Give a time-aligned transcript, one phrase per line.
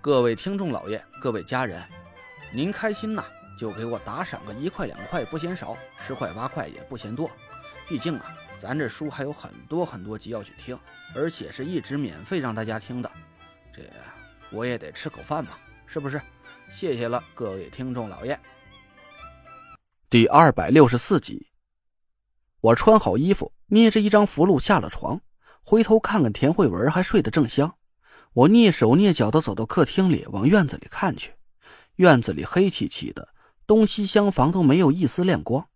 [0.00, 1.82] 各位听众老爷，各位家人，
[2.52, 3.24] 您开心呐，
[3.58, 7.28] 就给我打赏个一块两块不嫌少，十块八块也不嫌多。
[7.88, 8.26] 毕竟啊，
[8.60, 10.78] 咱这书还有很多很多集要去听，
[11.16, 13.10] 而且是一直免费让大家听的，
[13.72, 13.82] 这
[14.52, 16.20] 我也得吃口饭嘛，是不是？
[16.70, 18.38] 谢谢了，各位听众老爷。
[20.08, 21.48] 第二百六十四集，
[22.60, 25.20] 我穿好衣服，捏着一张符箓下了床，
[25.60, 27.74] 回头看看田慧文还睡得正香。
[28.38, 31.32] 我蹑手蹑脚的走到客厅里，往院子里看去。
[31.96, 33.30] 院子里黑漆漆的，
[33.66, 35.66] 东西厢房都没有一丝亮光。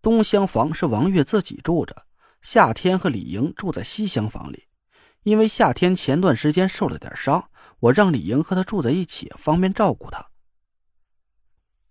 [0.00, 2.04] 东厢房是王月自己住着，
[2.40, 4.68] 夏天和李莹住在西厢房里。
[5.24, 10.24] 因为夏天前段时间受了点伤，我让李莹和他住在一起，方便照顾他。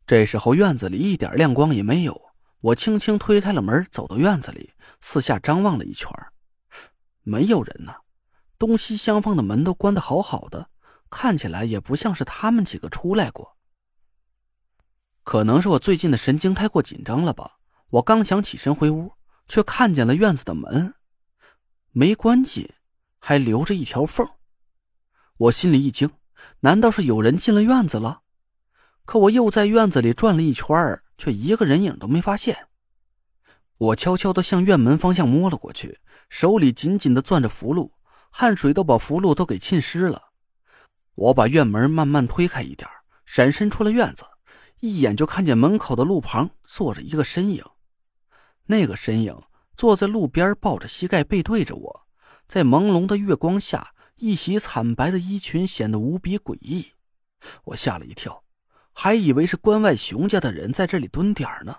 [0.06, 2.30] 这时候院子里一点亮光也没有，
[2.62, 6.10] 我轻轻推开了门，走到院子里，四下张望了一圈，
[7.24, 7.94] 没有人呢。
[8.60, 10.70] 东西厢房的门都关得好好的，
[11.10, 13.56] 看起来也不像是他们几个出来过。
[15.24, 17.58] 可能是我最近的神经太过紧张了吧？
[17.90, 19.12] 我刚想起身回屋，
[19.48, 20.96] 却看见了院子的门
[21.92, 22.70] 没关紧，
[23.20, 24.28] 还留着一条缝。
[25.38, 26.10] 我心里一惊，
[26.62, 28.22] 难道是有人进了院子了？
[29.06, 32.68] 可我又在院子里转了一圈，却一个人影都没发现。
[33.78, 37.92] 我悄悄的向院门方向摸了过去，手里紧紧的攥着符箓。
[38.40, 40.30] 汗水都把符箓都给浸湿了，
[41.16, 42.88] 我把院门慢慢推开一点，
[43.26, 44.24] 闪身出了院子，
[44.80, 47.66] 一眼就看见门口的路旁坐着一个身影。
[48.68, 49.36] 那个身影
[49.76, 52.08] 坐在路边，抱着膝盖，背对着我，
[52.48, 56.94] 在朦胧的月光下，一袭惨白的衣裙显得无比诡异。
[57.64, 58.44] 我吓了一跳，
[58.94, 61.76] 还以为是关外熊家的人在这里蹲点呢，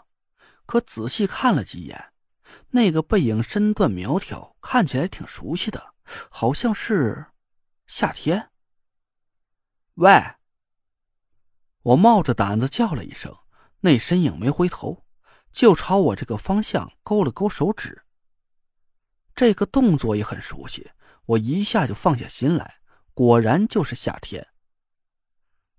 [0.66, 2.06] 可仔细看了几眼，
[2.70, 5.94] 那个背影身段苗条，看起来挺熟悉的。
[6.30, 7.26] 好像是
[7.86, 8.50] 夏天。
[9.94, 10.34] 喂！
[11.82, 13.36] 我冒着胆子叫了一声，
[13.80, 15.04] 那身影没回头，
[15.52, 18.04] 就朝我这个方向勾了勾手指。
[19.34, 20.90] 这个动作也很熟悉，
[21.24, 22.80] 我一下就放下心来，
[23.14, 24.48] 果然就是夏天。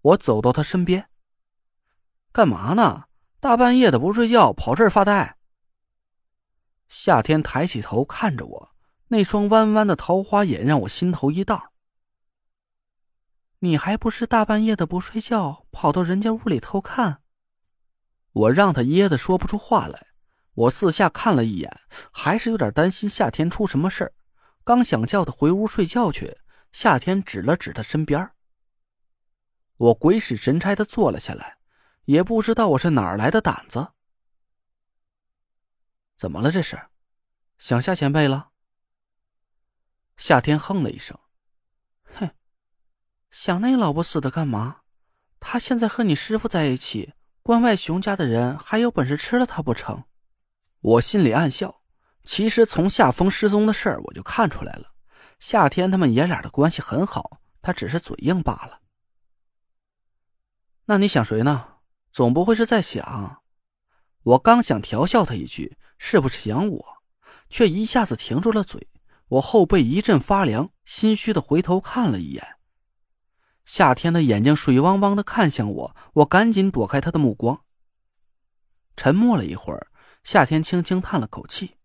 [0.01, 1.09] 我走到他身边，
[2.31, 3.05] 干嘛呢？
[3.41, 5.37] 大半夜的不睡觉，跑这儿发呆？
[6.87, 8.75] 夏天抬起头看着我。
[9.09, 11.71] 那双弯弯的桃花眼让我心头一荡。
[13.59, 17.21] 你还不是大半夜的不睡觉，跑到人家屋里偷看？
[18.31, 20.07] 我让他噎得说不出话来。
[20.53, 21.81] 我四下看了一眼，
[22.11, 24.13] 还是有点担心夏天出什么事儿。
[24.63, 26.37] 刚想叫他回屋睡觉去，
[26.71, 28.31] 夏天指了指他身边。
[29.77, 31.57] 我鬼使神差的坐了下来，
[32.05, 33.87] 也不知道我是哪儿来的胆子。
[36.15, 36.51] 怎么了？
[36.51, 36.79] 这是
[37.57, 38.48] 想夏前辈了？
[40.29, 41.17] 夏天哼了一声，
[42.03, 42.29] 哼，
[43.31, 44.81] 想那老不死的干嘛？
[45.39, 50.03] 他现在和你师傅在一起，关外熊家的人还有本事吃了他不成？
[50.81, 51.81] 我心里暗笑。
[52.23, 54.93] 其实从夏风失踪的事儿，我就看出来了，
[55.39, 58.81] 夏天他们爷俩的关系很好，他只是嘴硬罢了。
[60.85, 61.77] 那你想谁呢？
[62.11, 63.41] 总不会是在想……
[64.21, 66.85] 我刚想调笑他一句，是不是想我？
[67.49, 68.87] 却一下子停住了嘴。
[69.29, 72.57] 我后背一阵发凉，心虚的回头看了一眼，
[73.63, 77.63] 夏天的眼睛水汪汪的看向我，我赶紧躲开他的目光。
[78.95, 79.91] 沉默了一会儿，
[80.23, 81.77] 夏天轻轻叹了口气：“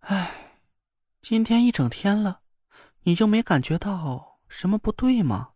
[0.00, 0.60] 哎，
[1.22, 2.40] 今天一整天了，
[3.04, 5.50] 你就没感觉到什么不对吗？”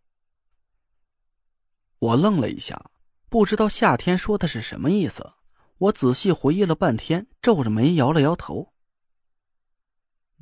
[1.99, 2.91] 我愣了一下，
[3.28, 5.33] 不知道夏天说的是什么意思。
[5.78, 8.73] 我仔细回忆了半天，皱着眉摇了摇头。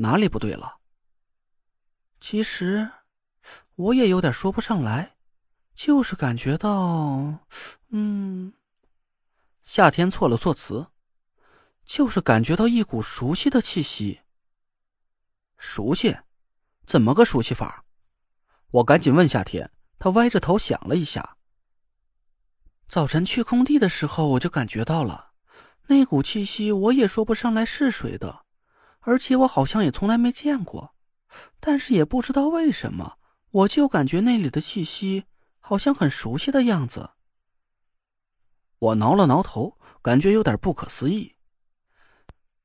[0.03, 0.79] 哪里不对了？
[2.21, 2.91] 其实
[3.77, 5.15] 我也有点说不上来，
[5.77, 7.39] 就是感觉到，
[7.91, 8.53] 嗯，
[9.63, 10.89] 夏天错了措辞，
[11.85, 14.23] 就是感觉到一股熟悉的气息。
[15.57, 16.19] 熟悉？
[16.85, 17.85] 怎么个熟悉法？
[18.73, 19.71] 我赶紧问夏天，
[20.01, 21.37] 他歪着头想了一下。
[22.89, 25.31] 早晨去空地的时候，我就感觉到了
[25.87, 28.42] 那股气息，我也说不上来是谁的。
[29.03, 30.95] 而且我好像也从来没见过，
[31.61, 33.19] 但是也不知道为什么，
[33.51, 35.25] 我就感觉那里的气息
[35.61, 37.11] 好像很熟悉的样子。
[38.79, 41.37] 我挠了挠头，感觉有点不可思议。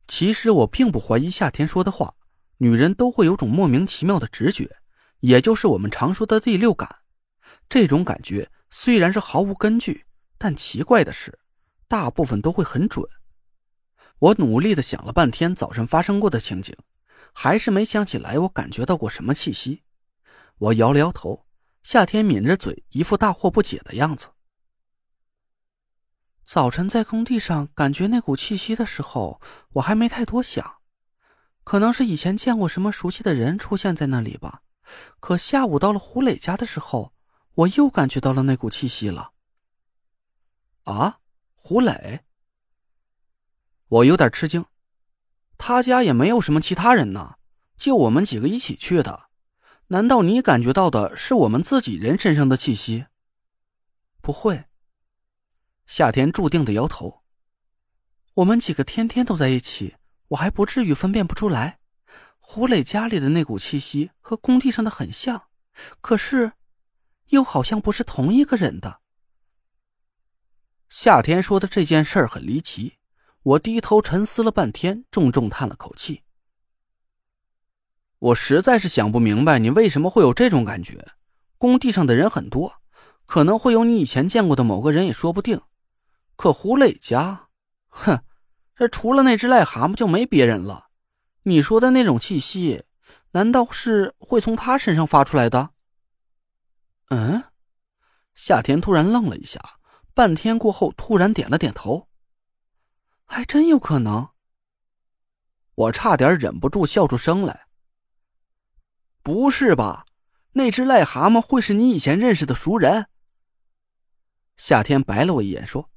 [0.08, 2.16] 其实我并不怀疑夏天说的话，
[2.58, 4.78] 女人都会有种莫名其妙的直觉，
[5.20, 7.00] 也就是我们常说的第六感。
[7.70, 10.06] 这种感觉虽然是毫无根据，
[10.38, 11.38] 但奇怪的是，
[11.88, 13.06] 大部分都会很准。
[14.20, 16.76] 我努力的想了半天早晨发生过的情景，
[17.34, 19.84] 还是没想起来我感觉到过什么气息。
[20.58, 21.46] 我摇了摇头，
[21.84, 24.30] 夏天抿着嘴，一副大惑不解的样子。
[26.44, 29.40] 早晨在工地上感觉那股气息的时候，
[29.74, 30.78] 我还没太多想，
[31.64, 34.64] 可能是以前见过什么熟悉的人出现在那里吧。
[35.20, 37.14] 可下午到了胡磊家的时候，
[37.54, 39.34] 我又感觉到了那股气息了。
[40.86, 41.20] 啊，
[41.54, 42.22] 胡磊！
[43.90, 44.66] 我有点吃惊，
[45.58, 47.36] 他家也没有什么其他人呢，
[47.78, 49.30] 就我们几个一起去的。
[49.88, 53.06] 难道你感觉到的是我们自己人身上的气息？
[54.22, 54.66] 不会。
[55.86, 57.24] 夏天注定的摇头。
[58.34, 59.96] 我们几个天天都在一起，
[60.28, 61.80] 我还不至于分辨不出来。
[62.40, 65.48] 胡磊家里的那股气息和工地上的很像，
[66.02, 66.52] 可是，
[67.28, 69.00] 又好像不是同一个人的。
[70.90, 72.97] 夏天说的这件事儿很离奇，
[73.48, 76.22] 我低头沉思了半天，重重叹了口气。
[78.20, 81.14] 我实在是想不明白，你为什么会有这种感觉？
[81.58, 82.82] 工地上的人很多，
[83.26, 85.62] 可能会有你以前见过的某个人也说不定。
[86.36, 87.48] 可胡磊家，
[87.88, 88.22] 哼，
[88.76, 90.88] 这除了那只癞蛤蟆就没别人了。
[91.44, 92.84] 你说的那种气息，
[93.32, 95.70] 难道是会从他身上发出来的？
[97.12, 97.46] 嗯，
[98.36, 99.62] 夏天突然愣了一下，
[100.14, 102.10] 半天过后突然点了点头。
[103.28, 104.30] 还真有可能。
[105.76, 107.68] 我差点忍不住笑出声来。
[109.22, 110.06] 不是吧？
[110.54, 113.08] 那只癞蛤蟆会是你以前认识的熟人？
[114.56, 115.92] 夏天白了我一眼说。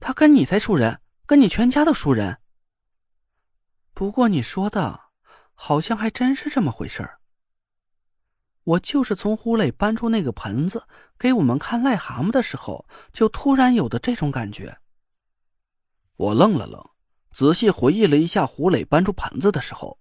[0.00, 2.38] 他跟你才熟人，跟你全家都熟人。
[3.92, 5.02] 不过你说的，
[5.54, 7.20] 好像还真是这么回事儿。
[8.64, 10.88] 我就是从胡磊搬出那个盆子
[11.18, 14.76] 给我们看癞蛤蟆的时候，就突然有的这种感觉。
[16.16, 16.90] 我愣了愣，
[17.32, 19.98] 仔细回忆了一下胡磊搬出盆子的时候，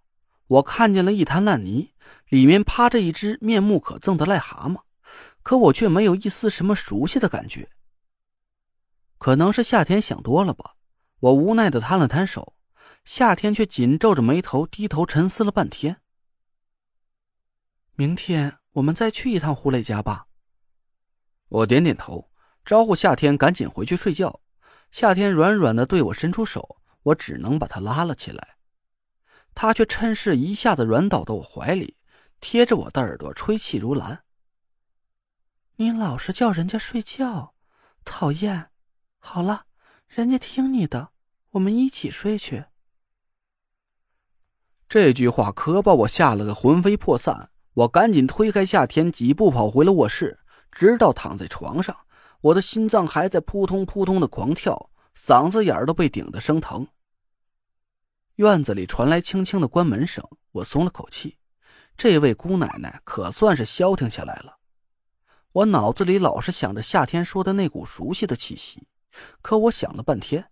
[0.47, 1.91] 我看见了一滩烂泥，
[2.29, 4.81] 里面趴着一只面目可憎的癞蛤蟆，
[5.41, 7.69] 可我却没有一丝什么熟悉的感觉。
[9.17, 10.75] 可能是夏天想多了吧，
[11.19, 12.53] 我无奈的摊了摊手，
[13.03, 16.01] 夏天却紧皱着眉头低头沉思了半天。
[17.95, 20.27] 明天我们再去一趟胡磊家吧。
[21.49, 22.29] 我点点头，
[22.63, 24.41] 招呼夏天赶紧回去睡觉。
[24.93, 28.57] 夏天软软的对我伸出手，我只能把他拉了起来，
[29.55, 31.97] 他却趁势一下子软倒到我怀里，
[32.39, 34.23] 贴着我的耳朵吹气如兰。
[35.77, 37.55] 你老是叫人家睡觉，
[38.05, 38.69] 讨厌。
[39.17, 39.65] 好了，
[40.07, 41.09] 人家听你的，
[41.53, 42.65] 我们一起睡去。
[44.87, 50.39] 这句话可把我吓了个魂飞魄散，我赶紧推开夏天，几步跑回了卧室，
[50.71, 51.97] 直到躺在床上，
[52.43, 56.85] 我的心脏还在扑通扑通的狂跳，嗓子眼儿都被顶得生疼。
[58.35, 61.37] 院子里传来轻轻的关门声，我松了口气，
[61.95, 64.57] 这位姑奶奶可算是消停下来了。
[65.53, 68.85] 我脑子里老是想着夏天说的那股熟悉的气息。
[69.41, 70.45] 可我想了半天，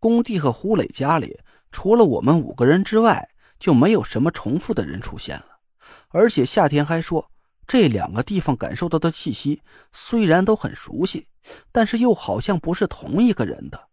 [0.00, 1.38] 工地和胡磊家里
[1.70, 3.30] 除了我们五个人之外，
[3.60, 5.60] 就没有什么重复的人出现了。
[6.08, 7.30] 而且夏天还说，
[7.66, 11.26] 这两个地方感受到的气息虽然都很熟悉，
[11.72, 13.88] 但是又好像不是同一个人的。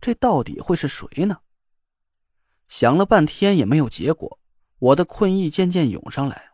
[0.00, 1.38] 这到底会是谁呢？
[2.68, 4.38] 想了半天也没有结果，
[4.78, 6.50] 我的困意渐渐涌上来，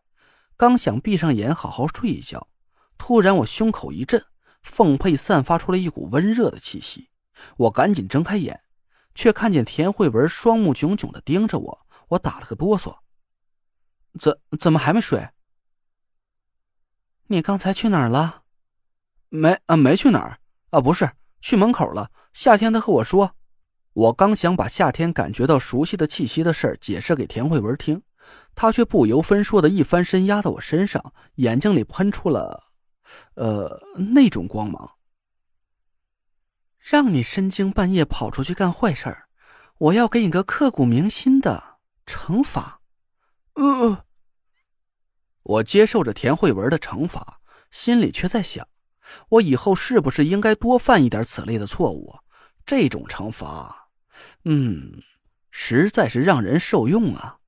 [0.57, 2.49] 刚想闭上眼好好睡一觉，
[2.97, 4.25] 突然我胸口一震。
[4.63, 7.11] 凤佩散发出了一股温热的气息，
[7.57, 8.63] 我赶紧睁开眼，
[9.13, 12.97] 却看见田慧文双目炯炯的盯着我，我打了个哆嗦。
[14.21, 15.29] 怎怎么还没睡？
[17.33, 18.43] 你刚才去哪儿了？
[19.31, 21.11] 没啊，没去哪儿啊，不是
[21.41, 22.11] 去门口了。
[22.35, 23.35] 夏天他和我说，
[23.95, 28.03] 我刚想把夏天感觉到熟悉的气息的事解释给田慧文听，
[28.55, 32.65] 他却不由分说的一翻身压到我身上，眼睛里喷出了。
[33.35, 33.81] 呃，
[34.15, 34.93] 那种光芒，
[36.79, 39.29] 让你深更半夜跑出去干坏事儿，
[39.79, 42.81] 我要给你个刻骨铭心的惩罚。
[43.55, 44.05] 呃，
[45.43, 48.67] 我接受着田慧文的惩罚，心里却在想，
[49.29, 52.15] 我以后是不是应该多犯一点此类的错误？
[52.65, 53.89] 这种惩罚，
[54.45, 55.03] 嗯，
[55.51, 57.39] 实在是让人受用啊。